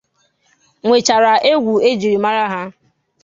[0.85, 2.63] nwechara egwu e jiri mara ha